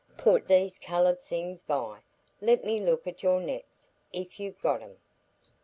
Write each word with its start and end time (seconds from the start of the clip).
Put 0.17 0.47
these 0.47 0.79
coloured 0.79 1.19
things 1.19 1.61
by; 1.61 1.99
let 2.41 2.65
me 2.65 2.79
look 2.79 3.05
at 3.05 3.21
your 3.21 3.39
nets, 3.39 3.91
if 4.11 4.39
you've 4.39 4.59
got 4.59 4.81
'em." 4.81 4.97